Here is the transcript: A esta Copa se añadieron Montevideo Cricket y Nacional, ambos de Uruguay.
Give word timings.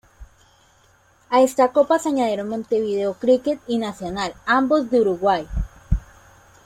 A 1.29 1.41
esta 1.43 1.71
Copa 1.73 1.99
se 1.99 2.09
añadieron 2.09 2.49
Montevideo 2.49 3.13
Cricket 3.19 3.59
y 3.67 3.77
Nacional, 3.77 4.33
ambos 4.47 4.89
de 4.89 5.01
Uruguay. 5.01 5.47